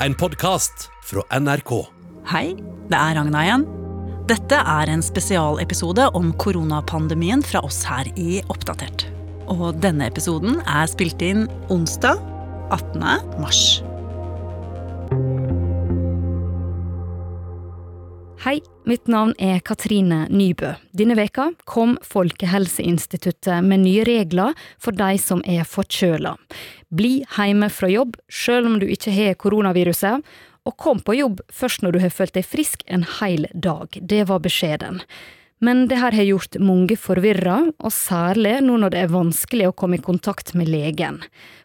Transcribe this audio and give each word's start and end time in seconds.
en 0.00 0.14
podkast 0.14 0.90
fra 1.04 1.22
NRK. 1.40 1.72
Hei, 2.28 2.54
det 2.90 2.98
er 2.98 3.16
Ragna 3.16 3.44
igjen. 3.46 3.66
Dette 4.28 4.58
er 4.58 4.90
en 4.90 5.04
spesialepisode 5.04 6.08
om 6.18 6.32
koronapandemien 6.42 7.44
fra 7.46 7.62
oss 7.64 7.80
her 7.86 8.08
i 8.18 8.40
Oppdatert. 8.52 9.06
Og 9.52 9.78
denne 9.80 10.08
episoden 10.10 10.58
er 10.66 10.90
spilt 10.90 11.22
inn 11.24 11.46
onsdag 11.72 12.20
18. 12.74 13.06
mars. 13.40 13.62
Hei, 18.46 18.60
mitt 18.86 19.08
navn 19.10 19.32
er 19.42 19.56
Katrine 19.58 20.28
Nybø. 20.30 20.68
Denne 20.94 21.16
veka 21.18 21.48
kom 21.66 21.96
Folkehelseinstituttet 22.06 23.64
med 23.66 23.82
nye 23.82 24.04
regler 24.06 24.54
for 24.78 24.94
de 24.94 25.16
som 25.18 25.40
er 25.50 25.64
forkjøla. 25.66 26.36
Bli 26.94 27.24
hjemme 27.24 27.66
fra 27.74 27.90
jobb 27.90 28.14
selv 28.30 28.70
om 28.70 28.76
du 28.78 28.86
ikke 28.86 29.10
har 29.16 29.34
koronaviruset, 29.42 30.22
og 30.62 30.76
kom 30.78 31.02
på 31.02 31.16
jobb 31.18 31.42
først 31.50 31.82
når 31.82 31.96
du 31.96 32.00
har 32.04 32.14
følt 32.14 32.36
deg 32.38 32.46
frisk 32.46 32.86
en 32.86 33.02
hel 33.16 33.50
dag. 33.50 33.98
Det 33.98 34.22
var 34.30 34.44
beskjeden. 34.46 35.02
Men 35.58 35.88
det 35.88 35.96
her 35.96 36.12
har 36.12 36.26
gjort 36.28 36.58
mange 36.60 36.98
forvirra, 37.00 37.56
og 37.80 37.92
særlig 37.92 38.58
nå 38.60 38.76
når 38.76 38.92
det 38.92 38.98
er 39.00 39.12
vanskelig 39.12 39.70
å 39.70 39.74
komme 39.76 39.96
i 39.96 40.02
kontakt 40.04 40.52
med 40.52 40.68
legen. 40.68 41.22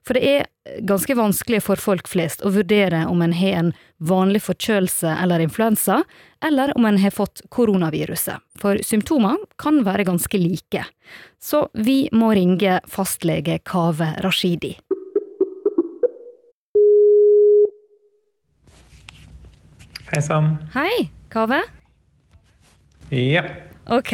For 0.08 0.16
det 0.16 0.22
er 0.30 0.46
ganske 0.88 1.16
vanskelig 1.18 1.60
for 1.66 1.82
folk 1.82 2.08
flest 2.08 2.44
å 2.46 2.54
vurdere 2.56 3.04
om 3.12 3.20
en 3.26 3.34
har 3.36 3.58
en 3.60 3.72
vanlig 4.00 4.46
forkjølelse 4.46 5.12
eller 5.12 5.44
influensa, 5.44 6.02
eller 6.40 6.72
om 6.78 6.88
en 6.88 7.00
har 7.04 7.12
fått 7.12 7.44
koronaviruset, 7.52 8.40
for 8.62 8.80
symptomer 8.86 9.42
kan 9.60 9.82
være 9.84 10.08
ganske 10.08 10.40
like. 10.40 10.86
Så 11.44 11.66
vi 11.74 12.06
må 12.16 12.32
ringe 12.38 12.80
fastlege 12.88 13.60
Kave 13.68 14.14
Rashidi. 14.24 14.78
Hei 20.12 20.24
sann. 20.24 20.56
Hei, 20.74 21.12
Kave. 21.32 21.62
Ja. 23.12 23.44
Ok, 23.90 24.12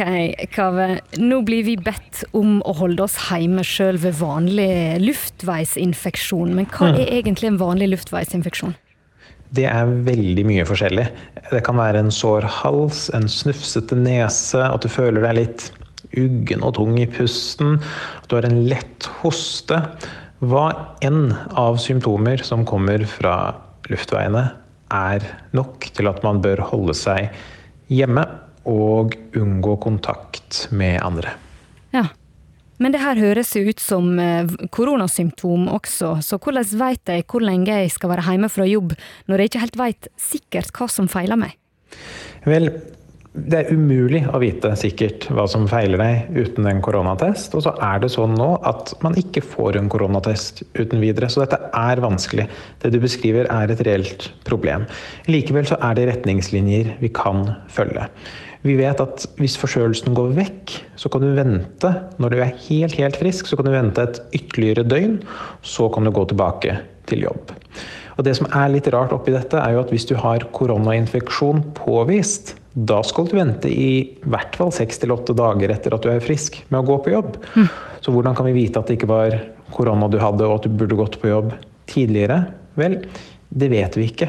Kave. 0.54 0.98
Nå 1.20 1.42
blir 1.44 1.64
vi 1.66 1.74
bedt 1.76 2.22
om 2.36 2.62
å 2.64 2.72
holde 2.78 3.04
oss 3.04 3.18
hjemme 3.28 3.64
sjøl 3.66 3.98
ved 4.00 4.16
vanlig 4.16 4.96
luftveisinfeksjon. 5.02 6.54
Men 6.56 6.68
hva 6.72 6.94
er 6.94 7.10
egentlig 7.18 7.50
en 7.50 7.60
vanlig 7.60 7.90
luftveisinfeksjon? 7.92 8.72
Det 9.52 9.66
er 9.68 9.92
veldig 10.08 10.44
mye 10.48 10.64
forskjellig. 10.68 11.04
Det 11.52 11.60
kan 11.64 11.78
være 11.80 12.00
en 12.04 12.12
sår 12.12 12.46
hals, 12.60 13.06
en 13.16 13.28
snufsete 13.28 13.96
nese, 13.96 14.60
at 14.64 14.84
du 14.84 14.88
føler 14.92 15.24
deg 15.24 15.38
litt 15.38 15.68
uggen 16.16 16.64
og 16.64 16.74
tung 16.78 16.96
i 17.00 17.08
pusten, 17.08 17.76
at 18.22 18.28
du 18.28 18.38
har 18.38 18.48
en 18.48 18.62
lett 18.68 19.08
hoste. 19.20 19.82
Hva 20.40 20.66
enn 21.04 21.32
av 21.58 21.80
symptomer 21.82 22.40
som 22.44 22.64
kommer 22.68 23.04
fra 23.08 23.36
luftveiene, 23.92 24.48
er 24.88 25.24
nok 25.52 25.90
til 25.92 26.08
at 26.08 26.22
man 26.24 26.40
bør 26.40 26.62
holde 26.70 26.94
seg 26.96 27.28
hjemme 27.92 28.24
og 28.68 29.16
unngå 29.36 29.76
kontakt 29.82 30.66
med 30.70 31.00
andre. 31.02 31.34
Ja. 31.94 32.08
Men 32.78 32.94
det 32.94 33.00
her 33.02 33.18
høres 33.18 33.50
jo 33.56 33.64
ut 33.66 33.80
som 33.82 34.12
eh, 34.22 34.46
koronasymptom 34.70 35.66
også, 35.72 36.12
så 36.22 36.38
hvordan 36.38 36.68
vet 36.78 37.10
jeg 37.10 37.24
hvor 37.26 37.42
lenge 37.42 37.74
jeg 37.74 37.90
skal 37.90 38.12
være 38.12 38.28
hjemme 38.28 38.50
fra 38.52 38.68
jobb, 38.68 38.94
når 39.26 39.42
jeg 39.42 39.50
ikke 39.50 39.62
helt 39.64 39.80
vet 39.80 40.10
sikkert 40.28 40.70
hva 40.76 40.86
som 40.92 41.10
feiler 41.10 41.40
meg? 41.40 41.56
Vel, 42.46 42.70
det 43.46 43.58
er 43.60 43.70
umulig 43.74 44.22
å 44.32 44.40
vite 44.42 44.70
sikkert 44.78 45.26
hva 45.34 45.44
som 45.50 45.66
feiler 45.70 46.00
deg 46.00 46.38
uten 46.38 46.66
en 46.70 46.80
koronatest. 46.84 47.54
Og 47.54 47.64
så 47.66 47.74
er 47.84 48.02
det 48.02 48.10
sånn 48.14 48.34
nå 48.38 48.50
at 48.68 48.92
man 49.04 49.16
ikke 49.20 49.44
får 49.44 49.78
en 49.78 49.90
koronatest 49.92 50.64
uten 50.78 51.02
videre. 51.02 51.30
Så 51.30 51.44
dette 51.44 51.60
er 51.76 52.02
vanskelig. 52.02 52.48
Det 52.82 52.92
du 52.94 52.98
beskriver 53.02 53.48
er 53.52 53.72
et 53.72 53.84
reelt 53.86 54.28
problem. 54.48 54.88
Likevel 55.30 55.68
så 55.70 55.78
er 55.84 55.98
det 55.98 56.08
retningslinjer 56.10 56.96
vi 57.02 57.12
kan 57.14 57.46
følge. 57.72 58.08
Vi 58.66 58.74
vet 58.80 59.00
at 59.00 59.22
hvis 59.38 59.54
forkjølelsen 59.60 60.16
går 60.18 60.32
vekk, 60.34 60.74
så 60.98 61.10
kan 61.12 61.22
du 61.22 61.30
vente. 61.36 61.92
Når 62.18 62.34
du 62.34 62.40
er 62.42 62.56
helt, 62.66 62.98
helt 62.98 63.18
frisk, 63.20 63.46
så 63.46 63.58
kan 63.58 63.68
du 63.68 63.74
vente 63.76 64.02
et 64.02 64.18
ytterligere 64.34 64.86
døgn. 64.88 65.20
Så 65.62 65.86
kan 65.94 66.08
du 66.08 66.14
gå 66.14 66.26
tilbake 66.32 66.80
til 67.08 67.28
jobb. 67.28 67.54
Og 68.18 68.26
det 68.26 68.34
som 68.34 68.48
er 68.50 68.72
litt 68.72 68.88
rart 68.90 69.14
oppi 69.14 69.30
dette, 69.30 69.60
er 69.62 69.76
jo 69.76 69.84
at 69.84 69.92
hvis 69.94 70.08
du 70.10 70.16
har 70.18 70.42
koronainfeksjon 70.56 71.62
påvist, 71.78 72.56
da 72.78 73.00
skal 73.02 73.26
du 73.26 73.34
vente 73.34 73.70
i 73.72 74.18
hvert 74.28 74.54
fall 74.58 74.70
seks 74.74 75.00
til 75.02 75.10
åtte 75.10 75.34
dager 75.36 75.72
etter 75.74 75.94
at 75.96 76.04
du 76.04 76.10
er 76.12 76.22
frisk 76.22 76.60
med 76.68 76.82
å 76.82 76.86
gå 76.86 76.98
på 77.02 77.14
jobb. 77.14 77.38
Mm. 77.56 77.70
Så 78.04 78.12
hvordan 78.14 78.36
kan 78.38 78.46
vi 78.46 78.54
vite 78.54 78.78
at 78.78 78.90
det 78.90 78.98
ikke 78.98 79.10
var 79.10 79.34
korona 79.74 80.06
du 80.10 80.20
hadde, 80.22 80.46
og 80.46 80.60
at 80.60 80.68
du 80.68 80.76
burde 80.78 80.98
gått 80.98 81.18
på 81.18 81.30
jobb 81.32 81.54
tidligere? 81.90 82.44
Vel, 82.78 83.00
det 83.48 83.70
vet 83.72 83.98
vi 83.98 84.06
ikke. 84.12 84.28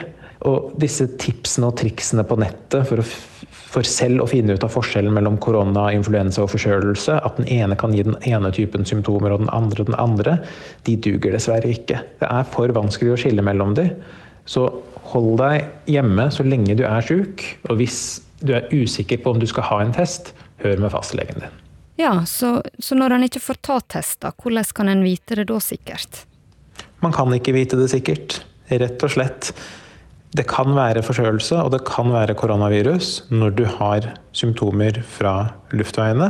Og 0.50 0.72
disse 0.82 1.06
tipsene 1.20 1.70
og 1.70 1.78
triksene 1.78 2.24
på 2.26 2.38
nettet 2.42 2.88
for, 2.90 3.04
å, 3.04 3.52
for, 3.76 3.86
selv 3.86 4.24
å 4.24 4.30
finne 4.32 4.56
ut 4.56 4.66
av 4.66 4.72
forskjellen 4.74 5.14
mellom 5.14 5.38
korona, 5.44 5.90
influensa 5.94 6.46
og 6.46 6.54
forkjølelse, 6.56 7.20
at 7.20 7.38
den 7.38 7.50
ene 7.60 7.78
kan 7.78 7.94
gi 7.94 8.08
den 8.08 8.18
ene 8.26 8.50
typen 8.56 8.88
symptomer 8.88 9.36
og 9.36 9.44
den 9.44 9.52
andre 9.54 9.86
den 9.86 10.00
andre, 10.00 10.40
de 10.88 10.96
duger 10.98 11.36
dessverre 11.36 11.70
ikke. 11.76 12.02
Det 12.24 12.32
er 12.32 12.50
for 12.50 12.74
vanskelig 12.74 13.14
å 13.14 13.20
skille 13.20 13.46
mellom 13.46 13.76
de. 13.78 13.92
Så 14.50 14.66
hold 15.12 15.38
deg 15.42 15.92
hjemme 15.92 16.30
så 16.34 16.46
lenge 16.48 16.80
du 16.80 16.86
er 16.88 17.06
sjuk. 17.06 17.44
Og 17.70 17.78
hvis 17.82 18.00
du 18.42 18.54
er 18.56 18.70
usikker 18.72 19.20
på 19.24 19.34
om 19.34 19.40
du 19.42 19.48
skal 19.50 19.68
ha 19.70 19.82
en 19.84 19.94
test, 19.96 20.34
hør 20.64 20.78
med 20.82 20.94
fastlegen 20.94 21.40
din. 21.44 21.54
Ja, 22.00 22.14
så, 22.30 22.62
så 22.80 22.96
når 22.96 23.10
en 23.18 23.26
ikke 23.28 23.44
får 23.44 23.58
ta 23.66 23.80
test, 23.98 24.22
da, 24.24 24.32
hvordan 24.32 24.66
kan 24.76 24.92
en 24.92 25.04
vite 25.04 25.36
det 25.36 25.48
da 25.50 25.60
sikkert? 25.64 26.24
Man 27.04 27.14
kan 27.16 27.34
ikke 27.36 27.56
vite 27.56 27.80
det 27.80 27.90
sikkert. 27.92 28.42
Rett 28.70 29.04
og 29.04 29.12
slett. 29.12 29.54
Det 30.36 30.46
kan 30.48 30.76
være 30.78 31.04
forkjølelse 31.04 31.56
og 31.64 31.72
det 31.74 31.82
kan 31.88 32.12
være 32.14 32.36
koronavirus 32.38 33.24
når 33.34 33.50
du 33.58 33.66
har 33.80 34.02
symptomer 34.36 35.02
fra 35.18 35.50
luftveiene. 35.74 36.30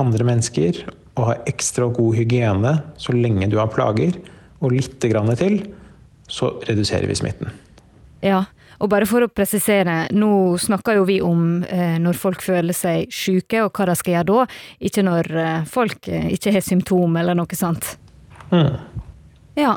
andre 0.00 0.26
mennesker 0.28 0.84
og 1.16 1.30
ha 1.30 1.36
ekstra 1.48 1.88
god 1.92 2.18
hygiene 2.18 2.74
så 3.00 3.14
lenge 3.16 3.48
du 3.52 3.58
har 3.60 3.72
plager. 3.72 4.18
Og 4.64 4.72
litt 4.72 5.00
til, 5.00 5.56
så 6.28 6.54
reduserer 6.64 7.06
vi 7.08 7.14
smitten. 7.14 7.50
Ja, 8.24 8.44
og 8.80 8.90
bare 8.92 9.08
for 9.08 9.24
å 9.24 9.32
presisere, 9.32 10.06
nå 10.12 10.56
snakker 10.60 10.98
jo 10.98 11.04
vi 11.08 11.18
om 11.24 11.62
eh, 11.64 11.96
når 12.02 12.18
folk 12.20 12.44
føler 12.44 12.76
seg 12.76 13.12
syke, 13.12 13.62
og 13.64 13.76
hva 13.76 13.88
de 13.90 13.96
skal 13.96 14.18
gjøre 14.18 14.30
da, 14.32 14.46
ikke 14.88 15.04
når 15.06 15.30
eh, 15.42 15.66
folk 15.68 16.08
eh, 16.08 16.30
ikke 16.36 16.52
har 16.56 16.64
symptom 16.64 17.16
eller 17.20 17.36
noe 17.36 17.56
sånt. 17.56 17.94
Mm. 18.52 18.74
Ja, 19.56 19.76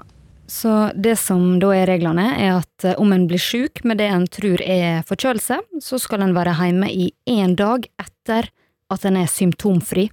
så 0.49 0.89
det 0.95 1.15
som 1.21 1.59
da 1.61 1.71
er 1.77 1.87
reglene, 1.91 2.31
er 2.35 2.57
at 2.59 2.87
eh, 2.87 2.97
om 2.99 3.13
en 3.15 3.27
blir 3.29 3.41
syk 3.41 3.83
med 3.87 4.01
det 4.01 4.09
en 4.11 4.27
tror 4.27 4.63
er 4.65 5.03
forkjølelse, 5.07 5.61
så 5.83 5.99
skal 6.01 6.25
en 6.25 6.35
være 6.35 6.57
hjemme 6.59 6.89
i 6.91 7.11
én 7.29 7.55
dag 7.59 7.87
etter 8.01 8.49
at 8.89 9.05
den 9.05 9.19
er 9.19 9.29
symptomfri. 9.29 10.09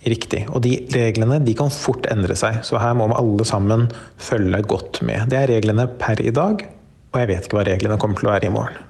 Riktig. 0.00 0.46
Og 0.48 0.62
de 0.64 0.78
reglene 0.94 1.40
de 1.44 1.54
kan 1.56 1.72
fort 1.72 2.06
endre 2.08 2.36
seg, 2.38 2.62
så 2.64 2.80
her 2.80 2.94
må 2.96 3.10
vi 3.10 3.18
alle 3.20 3.44
sammen 3.44 3.88
følge 4.16 4.62
godt 4.64 5.02
med. 5.04 5.28
Det 5.32 5.42
er 5.42 5.50
reglene 5.52 5.84
per 6.00 6.22
i 6.24 6.32
dag, 6.32 6.64
og 7.12 7.20
jeg 7.20 7.28
vet 7.28 7.44
ikke 7.48 7.58
hva 7.58 7.66
reglene 7.68 7.98
kommer 8.00 8.20
til 8.20 8.30
å 8.30 8.32
være 8.32 8.48
i 8.48 8.54
morgen. 8.54 8.86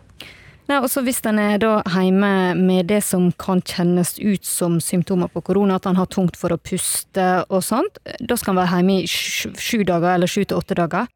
Nei, 0.71 0.79
også 0.79 1.03
Hvis 1.03 1.19
en 1.27 1.41
er 1.43 1.57
da 1.59 1.81
hjemme 1.91 2.55
med 2.55 2.87
det 2.93 3.01
som 3.03 3.33
kan 3.43 3.59
kjennes 3.67 4.21
ut 4.23 4.47
som 4.47 4.77
symptomer 4.79 5.27
på 5.27 5.43
korona, 5.43 5.81
at 5.81 5.89
han 5.89 5.99
har 5.99 6.07
tungt 6.07 6.39
for 6.39 6.55
å 6.55 6.61
puste 6.63 7.25
og 7.49 7.65
sånt, 7.67 7.99
da 8.23 8.37
skal 8.39 8.55
han 8.55 8.61
være 8.61 8.79
hjemme 8.79 9.01
i 9.01 9.09
sju 9.11 9.83
dager 9.89 10.15
eller 10.15 10.31
sju 10.31 10.45
til 10.45 10.61
åtte 10.61 10.79
dager? 10.79 11.11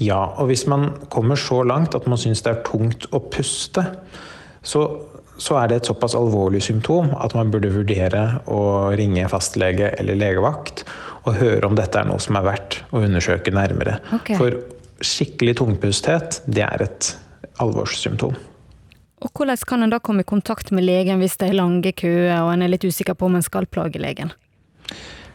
Ja, 0.00 0.20
og 0.36 0.50
hvis 0.50 0.66
man 0.68 0.90
kommer 1.12 1.40
så 1.40 1.62
langt 1.64 1.96
at 1.96 2.04
man 2.08 2.20
syns 2.20 2.44
det 2.44 2.52
er 2.52 2.62
tungt 2.68 3.08
å 3.16 3.22
puste, 3.32 3.86
så, 4.60 4.84
så, 5.40 5.56
er 5.60 5.70
det 5.70 5.80
et 5.80 5.88
såpass 5.90 6.14
alvorlig 6.18 6.62
symptom 6.64 7.14
at 7.16 7.34
man 7.36 7.52
burde 7.52 7.72
vurdere 7.72 8.24
å 8.50 8.60
ringe 8.98 9.24
fastlege 9.32 9.94
eller 10.00 10.18
legevakt 10.20 10.84
og 11.24 11.36
høre 11.40 11.68
om 11.68 11.76
dette 11.76 12.00
er 12.00 12.08
noe 12.08 12.20
som 12.22 12.38
er 12.38 12.46
verdt 12.46 12.78
å 12.92 13.02
undersøke 13.04 13.52
nærmere. 13.54 13.98
Okay. 14.20 14.36
For 14.38 14.56
skikkelig 15.04 15.58
tungpusthet, 15.60 16.42
det 16.48 16.64
er 16.64 16.84
et 16.84 17.10
alvorssymptom. 17.60 18.36
Og 19.20 19.32
Hvordan 19.36 19.64
kan 19.68 19.84
en 19.84 19.92
da 19.92 19.98
komme 20.00 20.24
i 20.24 20.28
kontakt 20.28 20.70
med 20.72 20.86
legen 20.86 21.20
hvis 21.20 21.36
det 21.40 21.50
er 21.50 21.58
lange 21.58 21.92
køer 21.92 22.38
og 22.40 22.54
en 22.54 22.64
er 22.64 22.72
litt 22.72 22.86
usikker 22.88 23.16
på 23.16 23.28
om 23.28 23.36
en 23.36 23.44
skal 23.44 23.68
plage 23.68 24.00
legen? 24.00 24.32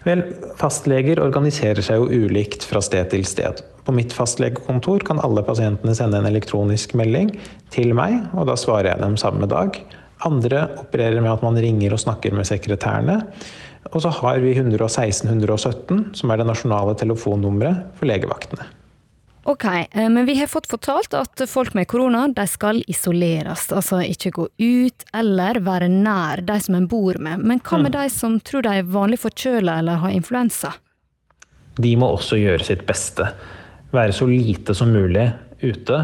Vel, 0.06 0.22
Fastleger 0.60 1.20
organiserer 1.24 1.82
seg 1.82 1.98
jo 1.98 2.26
ulikt 2.28 2.66
fra 2.70 2.82
sted 2.86 3.10
til 3.10 3.26
sted. 3.26 3.64
På 3.86 3.94
mitt 3.94 4.14
fastlegekontor 4.14 5.02
kan 5.06 5.22
alle 5.26 5.42
pasientene 5.46 5.96
sende 5.98 6.20
en 6.22 6.30
elektronisk 6.30 6.94
melding 6.98 7.32
til 7.74 7.94
meg, 7.98 8.20
og 8.38 8.46
da 8.50 8.58
svarer 8.58 8.92
jeg 8.92 9.02
dem 9.02 9.18
samme 9.18 9.50
dag. 9.50 9.78
Andre 10.26 10.68
opererer 10.82 11.22
med 11.22 11.34
at 11.34 11.46
man 11.46 11.58
ringer 11.62 11.94
og 11.94 12.02
snakker 12.06 12.34
med 12.38 12.48
sekretærene. 12.50 13.20
Og 13.94 14.02
så 14.06 14.14
har 14.22 14.42
vi 14.42 14.54
116 14.56 15.30
117, 15.30 16.02
som 16.18 16.32
er 16.32 16.42
det 16.42 16.50
nasjonale 16.50 16.96
telefonnummeret 17.02 17.98
for 17.98 18.10
legevaktene. 18.10 18.70
Ok, 19.48 19.66
eh, 19.66 20.10
men 20.10 20.26
vi 20.26 20.40
har 20.40 20.48
fått 20.50 20.68
fortalt 20.68 21.14
at 21.14 21.42
folk 21.50 21.76
med 21.78 21.86
korona 21.88 22.24
de 22.34 22.48
skal 22.50 22.80
isoleres, 22.90 23.68
altså 23.70 24.00
ikke 24.02 24.32
gå 24.34 24.48
ut 24.58 25.06
eller 25.14 25.60
være 25.62 25.90
nær 25.92 26.42
de 26.48 26.56
som 26.66 26.78
en 26.80 26.88
bor 26.90 27.20
med. 27.22 27.44
Men 27.46 27.62
hva 27.62 27.78
med 27.84 27.94
de 27.94 28.08
som 28.10 28.40
tror 28.42 28.66
de 28.66 28.80
er 28.80 28.90
vanlig 28.90 29.22
forkjøla 29.22 29.78
eller 29.84 30.02
har 30.02 30.16
influensa? 30.18 30.74
De 31.78 31.92
må 32.00 32.10
også 32.16 32.40
gjøre 32.42 32.66
sitt 32.66 32.88
beste. 32.90 33.28
Være 33.94 34.16
så 34.18 34.26
lite 34.32 34.74
som 34.74 34.90
mulig 34.96 35.28
ute. 35.62 36.00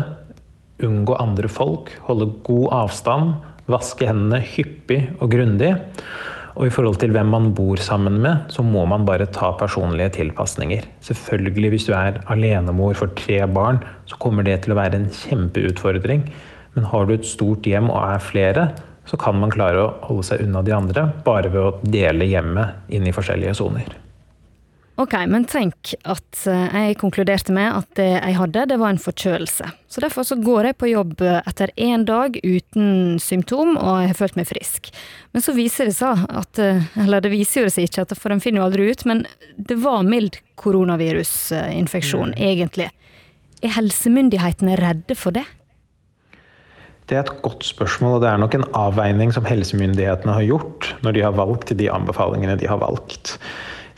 Unngå 0.85 1.17
andre 1.17 1.49
folk. 1.49 1.89
Holde 2.05 2.29
god 2.45 2.67
avstand. 2.83 3.33
Vaske 3.71 4.05
hendene 4.05 4.43
hyppig 4.53 5.01
og 5.17 5.31
grundig. 5.33 5.73
Og 6.55 6.67
i 6.67 6.73
forhold 6.73 6.99
til 6.99 7.13
hvem 7.15 7.29
man 7.31 7.49
bor 7.55 7.79
sammen 7.79 8.19
med, 8.23 8.47
så 8.51 8.63
må 8.65 8.83
man 8.89 9.05
bare 9.07 9.29
ta 9.31 9.53
personlige 9.59 10.11
tilpasninger. 10.19 10.87
Selvfølgelig, 11.07 11.69
hvis 11.73 11.87
du 11.87 11.93
er 11.95 12.19
alenemor 12.31 12.97
for 12.99 13.13
tre 13.15 13.39
barn, 13.47 13.79
så 14.05 14.19
kommer 14.19 14.43
det 14.47 14.61
til 14.65 14.75
å 14.75 14.79
være 14.81 14.99
en 14.99 15.09
kjempeutfordring. 15.15 16.27
Men 16.75 16.87
har 16.91 17.07
du 17.07 17.15
et 17.15 17.27
stort 17.27 17.67
hjem 17.67 17.89
og 17.91 18.03
er 18.03 18.23
flere, 18.23 18.69
så 19.07 19.17
kan 19.19 19.39
man 19.39 19.51
klare 19.51 19.81
å 19.81 19.91
holde 20.07 20.27
seg 20.27 20.45
unna 20.45 20.61
de 20.63 20.75
andre 20.75 21.07
bare 21.25 21.51
ved 21.51 21.61
å 21.63 21.91
dele 21.95 22.29
hjemmet 22.29 22.93
inn 22.93 23.07
i 23.07 23.15
forskjellige 23.15 23.57
soner. 23.59 23.97
Ok, 25.01 25.15
men 25.31 25.47
tenk 25.49 25.95
at 26.05 26.43
eh, 26.45 26.73
jeg 26.75 26.97
konkluderte 27.01 27.53
med 27.55 27.71
at 27.73 27.87
det 27.97 28.09
jeg 28.11 28.35
hadde, 28.37 28.65
det 28.69 28.77
var 28.77 28.93
en 28.93 29.01
forkjølelse. 29.01 29.69
Så 29.89 30.03
derfor 30.03 30.27
så 30.27 30.37
går 30.37 30.69
jeg 30.69 30.77
på 30.77 30.91
jobb 30.91 31.23
etter 31.25 31.71
én 31.73 32.03
dag 32.05 32.37
uten 32.43 33.17
symptom, 33.21 33.73
og 33.79 34.03
jeg 34.03 34.11
har 34.11 34.19
følt 34.19 34.37
meg 34.37 34.49
frisk. 34.51 34.91
Men 35.33 35.45
så 35.45 35.55
viser 35.57 35.89
det 35.89 35.95
seg 35.97 36.21
at 36.29 36.61
eh, 36.61 36.83
Eller 37.01 37.23
det 37.23 37.31
viser 37.33 37.65
jo 37.65 37.73
seg 37.73 37.89
ikke, 37.89 38.05
for 38.19 38.35
en 38.35 38.43
finner 38.43 38.61
jo 38.61 38.67
aldri 38.67 38.91
ut, 38.91 39.05
men 39.09 39.25
det 39.57 39.79
var 39.81 40.05
mild 40.05 40.37
koronavirusinfeksjon, 40.61 42.35
mm. 42.35 42.45
egentlig. 42.51 42.91
Er 43.65 43.75
helsemyndighetene 43.79 44.77
redde 44.77 45.17
for 45.17 45.33
det? 45.33 45.47
Det 47.09 47.17
er 47.17 47.25
et 47.25 47.41
godt 47.43 47.65
spørsmål, 47.65 48.19
og 48.19 48.23
det 48.23 48.29
er 48.29 48.39
nok 48.39 48.53
en 48.55 48.69
avveining 48.77 49.33
som 49.33 49.47
helsemyndighetene 49.49 50.37
har 50.37 50.45
gjort 50.45 50.93
når 51.01 51.17
de 51.17 51.23
har 51.25 51.33
valgt 51.35 51.73
de 51.77 51.89
anbefalingene 51.91 52.59
de 52.61 52.69
har 52.69 52.79
valgt. 52.79 53.39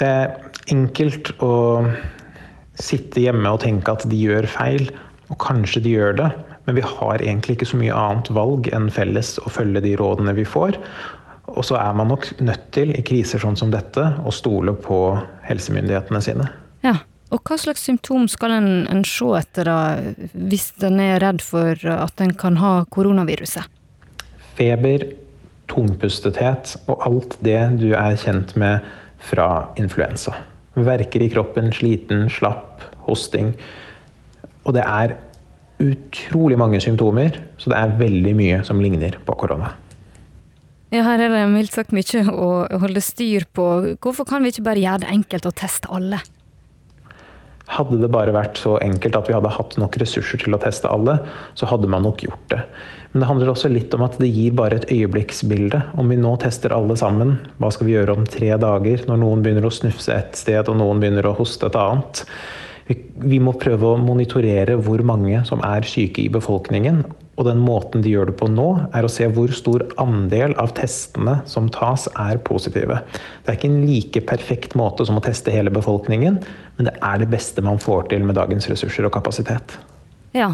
Det 0.03 0.09
er 0.11 0.33
enkelt 0.73 1.29
å 1.43 1.53
sitte 2.75 3.21
hjemme 3.23 3.53
og 3.53 3.61
tenke 3.63 3.93
at 3.93 4.03
de 4.09 4.17
gjør 4.19 4.49
feil, 4.51 4.89
og 5.31 5.37
kanskje 5.39 5.83
de 5.85 5.93
gjør 5.93 6.17
det, 6.17 6.29
men 6.65 6.75
vi 6.75 6.83
har 6.83 7.21
egentlig 7.23 7.55
ikke 7.55 7.69
så 7.69 7.79
mye 7.79 7.95
annet 7.95 8.31
valg 8.35 8.67
enn 8.75 8.89
felles 8.91 9.37
å 9.39 9.51
følge 9.53 9.83
de 9.85 9.93
rådene 9.99 10.33
vi 10.35 10.43
får. 10.47 10.75
Og 11.53 11.63
så 11.67 11.77
er 11.79 11.95
man 11.95 12.11
nok 12.11 12.27
nødt 12.43 12.65
til, 12.75 12.91
i 12.91 13.03
kriser 13.05 13.39
sånn 13.39 13.55
som 13.59 13.71
dette, 13.71 14.03
å 14.27 14.31
stole 14.35 14.73
på 14.75 14.99
helsemyndighetene 15.47 16.21
sine. 16.23 16.49
Ja, 16.83 16.97
og 17.31 17.43
hva 17.47 17.55
slags 17.61 17.85
symptom 17.87 18.27
skal 18.31 18.57
en, 18.57 18.71
en 18.91 19.05
se 19.07 19.29
etter 19.39 19.69
da, 19.69 19.77
hvis 20.35 20.71
en 20.83 20.99
er 21.03 21.21
redd 21.23 21.43
for 21.43 21.79
at 21.95 22.23
en 22.23 22.35
kan 22.39 22.59
ha 22.59 22.73
koronaviruset? 22.91 23.71
Feber, 24.57 25.07
tungpustethet 25.71 26.75
og 26.91 27.07
alt 27.07 27.39
det 27.45 27.61
du 27.79 27.93
er 27.95 28.19
kjent 28.19 28.51
med 28.59 28.83
fra 29.23 29.47
influensa. 29.79 30.35
Verker 30.73 31.21
i 31.21 31.29
kroppen, 31.31 31.71
sliten, 31.75 32.27
slapp, 32.33 32.81
hosting. 33.07 33.53
Og 34.63 34.75
det 34.77 34.83
er 34.85 35.15
utrolig 35.83 36.57
mange 36.59 36.79
symptomer, 36.83 37.39
så 37.57 37.71
det 37.71 37.79
er 37.79 37.97
veldig 37.99 38.35
mye 38.37 38.61
som 38.67 38.81
ligner 38.81 39.17
på 39.25 39.35
korona. 39.39 39.73
Ja, 40.93 41.01
her 41.07 41.23
er 41.25 41.31
det 41.33 41.43
mildt 41.49 41.73
sagt 41.73 41.93
mye 41.95 42.21
å 42.29 42.49
holde 42.83 43.01
styr 43.01 43.47
på. 43.49 43.65
Hvorfor 44.03 44.27
kan 44.29 44.43
vi 44.45 44.53
ikke 44.53 44.67
bare 44.67 44.83
gjøre 44.83 45.03
det 45.03 45.13
enkelt 45.15 45.47
og 45.49 45.55
teste 45.57 45.89
alle? 45.89 46.21
Hadde 47.71 48.01
det 48.01 48.09
bare 48.11 48.33
vært 48.35 48.59
så 48.59 48.75
enkelt 48.83 49.15
at 49.15 49.29
vi 49.29 49.35
hadde 49.37 49.51
hatt 49.55 49.77
nok 49.79 49.95
ressurser 50.01 50.41
til 50.41 50.55
å 50.55 50.59
teste 50.59 50.89
alle, 50.91 51.15
så 51.55 51.69
hadde 51.69 51.87
man 51.87 52.03
nok 52.03 52.25
gjort 52.25 52.49
det. 52.51 52.59
Men 53.13 53.23
det 53.23 53.29
handler 53.29 53.51
også 53.53 53.69
litt 53.71 53.93
om 53.95 54.03
at 54.03 54.17
det 54.19 54.31
gir 54.33 54.55
bare 54.57 54.81
et 54.81 54.89
øyeblikksbilde. 54.91 55.79
Om 56.01 56.11
vi 56.11 56.17
nå 56.19 56.33
tester 56.41 56.73
alle 56.75 56.97
sammen, 56.99 57.37
hva 57.61 57.69
skal 57.71 57.87
vi 57.87 57.95
gjøre 57.95 58.17
om 58.17 58.27
tre 58.27 58.51
dager 58.59 59.05
når 59.07 59.21
noen 59.21 59.45
begynner 59.45 59.69
å 59.69 59.73
snufse 59.73 60.11
et 60.15 60.35
sted 60.39 60.67
og 60.67 60.79
noen 60.81 60.99
begynner 60.99 61.29
å 61.29 61.35
hoste 61.37 61.69
et 61.69 61.79
annet? 61.79 62.25
Vi 62.87 63.37
må 63.39 63.53
prøve 63.55 63.93
å 63.93 63.99
monitorere 64.01 64.75
hvor 64.83 65.03
mange 65.07 65.39
som 65.47 65.61
er 65.63 65.85
syke 65.87 66.25
i 66.25 66.31
befolkningen. 66.31 67.03
Og 67.39 67.47
den 67.47 67.61
måten 67.63 68.03
de 68.03 68.11
gjør 68.11 68.29
det 68.29 68.35
på 68.37 68.49
nå, 68.51 68.67
er 68.93 69.07
å 69.07 69.11
se 69.11 69.25
hvor 69.33 69.53
stor 69.55 69.85
andel 70.01 70.53
av 70.61 70.75
testene 70.77 71.39
som 71.49 71.71
tas, 71.73 72.05
er 72.19 72.41
positive. 72.45 72.99
Det 73.41 73.53
er 73.53 73.57
ikke 73.57 73.71
en 73.71 73.87
like 73.87 74.25
perfekt 74.29 74.75
måte 74.77 75.07
som 75.07 75.17
å 75.17 75.23
teste 75.23 75.53
hele 75.53 75.73
befolkningen, 75.73 76.37
men 76.77 76.89
det 76.89 76.93
er 76.99 77.23
det 77.23 77.31
beste 77.33 77.63
man 77.65 77.81
får 77.81 78.11
til 78.11 78.27
med 78.27 78.37
dagens 78.37 78.69
ressurser 78.69 79.07
og 79.09 79.15
kapasitet. 79.15 79.79
Ja, 80.37 80.51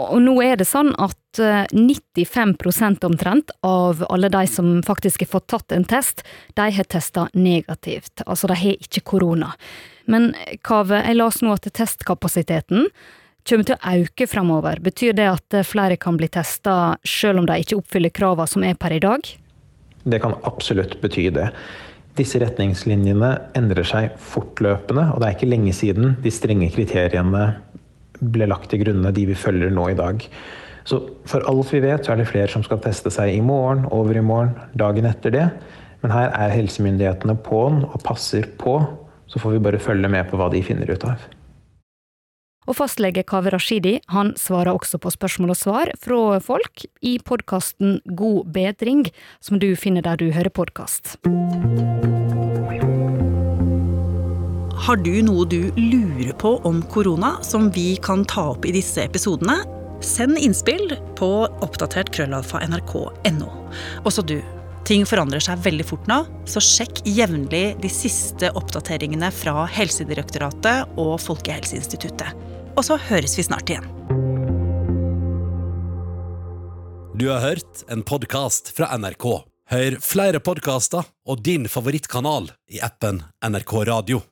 og 0.00 0.20
nå 0.24 0.34
er 0.44 0.56
det 0.60 0.66
sånn 0.68 0.92
at 1.00 1.18
95 1.36 2.54
eh, 2.62 2.92
omtrent 3.08 3.52
av 3.66 4.04
alle 4.08 4.30
de 4.32 4.46
som 4.48 4.74
faktisk 4.84 5.24
har 5.24 5.32
fått 5.34 5.48
tatt 5.52 5.72
en 5.76 5.84
test, 5.84 6.22
de 6.56 6.68
har 6.76 6.88
testa 6.88 7.28
negativt. 7.34 8.24
Altså 8.26 8.48
de 8.48 8.56
har 8.56 8.86
ikke 8.86 9.04
korona. 9.12 9.52
Men 10.04 10.32
Kave, 10.64 11.02
jeg 11.06 11.18
las 11.18 11.42
nå 11.42 11.52
at 11.54 11.68
testkapasiteten 11.68 12.88
kommer 13.48 13.66
til 13.66 13.76
å 13.76 13.94
øke 14.02 14.26
framover. 14.30 14.80
Betyr 14.82 15.16
det 15.18 15.28
at 15.28 15.60
flere 15.66 15.98
kan 16.00 16.18
bli 16.18 16.28
testa 16.30 16.96
selv 17.04 17.42
om 17.42 17.48
de 17.48 17.58
ikke 17.62 17.80
oppfyller 17.80 18.14
kravene 18.14 18.50
som 18.50 18.64
er 18.66 18.78
per 18.78 18.94
i 18.96 19.02
dag? 19.02 19.26
Det 20.02 20.20
kan 20.22 20.38
absolutt 20.48 20.98
bety 21.02 21.28
det. 21.34 21.50
Disse 22.18 22.40
retningslinjene 22.42 23.30
endrer 23.56 23.86
seg 23.88 24.16
fortløpende, 24.20 25.06
og 25.14 25.22
det 25.22 25.28
er 25.28 25.36
ikke 25.36 25.48
lenge 25.48 25.72
siden 25.76 26.16
de 26.20 26.32
strenge 26.34 26.68
kriteriene 26.74 27.44
ble 28.22 28.46
lagt 28.50 28.70
til 28.70 28.82
grunne, 28.84 29.12
de 29.14 29.26
vi 29.28 29.38
følger 29.38 29.72
nå 29.74 29.90
i 29.90 29.98
dag. 29.98 30.22
Så 30.88 30.98
for 31.30 31.44
alt 31.50 31.70
vi 31.74 31.82
vet, 31.82 32.04
så 32.04 32.14
er 32.14 32.22
det 32.22 32.30
flere 32.30 32.50
som 32.50 32.64
skal 32.66 32.80
teste 32.82 33.10
seg 33.14 33.34
i 33.34 33.42
morgen, 33.44 33.86
over 33.94 34.18
i 34.18 34.24
morgen, 34.24 34.54
dagen 34.78 35.06
etter 35.08 35.34
det. 35.34 35.46
Men 36.02 36.14
her 36.14 36.32
er 36.34 36.54
helsemyndighetene 36.56 37.38
på'n 37.46 37.84
og 37.86 38.00
passer 38.06 38.48
på. 38.58 38.80
Så 39.30 39.40
får 39.42 39.56
vi 39.56 39.62
bare 39.64 39.80
følge 39.82 40.10
med 40.10 40.26
på 40.28 40.40
hva 40.40 40.50
de 40.52 40.62
finner 40.66 40.90
ut 40.90 41.06
av. 41.06 41.22
Og 42.62 42.76
fastlege 42.78 43.24
Kaveh 43.26 43.50
Rashidi 43.54 43.96
han 44.14 44.34
svarer 44.38 44.70
også 44.74 45.00
på 45.02 45.10
spørsmål 45.10 45.54
og 45.54 45.58
svar 45.58 45.90
fra 45.98 46.38
folk 46.42 46.84
i 47.02 47.16
podkasten 47.18 47.98
God 48.06 48.52
bedring, 48.54 49.08
som 49.42 49.58
du 49.62 49.72
finner 49.74 50.06
der 50.06 50.20
du 50.20 50.30
hører 50.30 50.52
podkast. 50.54 51.16
Har 54.82 54.96
du 54.98 55.12
noe 55.22 55.44
du 55.46 55.70
lurer 55.78 56.32
på 56.42 56.56
om 56.66 56.80
korona 56.90 57.36
som 57.46 57.68
vi 57.70 57.94
kan 58.02 58.24
ta 58.26 58.48
opp 58.50 58.64
i 58.66 58.72
disse 58.74 59.04
episodene? 59.04 59.60
Send 60.02 60.40
innspill 60.42 60.96
på 61.14 61.28
oppdatert 61.62 62.08
krøllalfa 62.10 62.58
nrk.no. 62.66 63.46
Også 64.02 64.24
du. 64.26 64.40
Ting 64.82 65.04
forandrer 65.06 65.44
seg 65.44 65.62
veldig 65.62 65.86
fort 65.86 66.08
nå, 66.10 66.16
så 66.50 66.58
sjekk 66.58 67.04
jevnlig 67.06 67.76
de 67.78 67.90
siste 67.94 68.50
oppdateringene 68.58 69.30
fra 69.30 69.68
Helsedirektoratet 69.70 70.98
og 70.98 71.14
Folkehelseinstituttet. 71.22 72.34
Og 72.74 72.82
så 72.82 72.98
høres 73.06 73.38
vi 73.38 73.46
snart 73.46 73.70
igjen. 73.70 73.86
Du 77.14 77.28
har 77.30 77.38
hørt 77.46 77.86
en 77.86 78.02
podkast 78.02 78.74
fra 78.74 78.90
NRK. 78.98 79.30
Hør 79.70 80.00
flere 80.02 80.42
podkaster 80.42 81.06
og 81.22 81.46
din 81.46 81.70
favorittkanal 81.70 82.50
i 82.74 82.82
appen 82.82 83.22
NRK 83.46 83.78
Radio. 83.92 84.24